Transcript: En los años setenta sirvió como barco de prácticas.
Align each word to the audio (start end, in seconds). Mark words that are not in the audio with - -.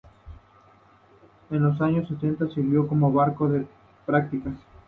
En 1.51 1.61
los 1.61 1.79
años 1.79 2.07
setenta 2.07 2.47
sirvió 2.49 2.87
como 2.87 3.11
barco 3.13 3.47
de 3.47 3.67
prácticas. 4.07 4.55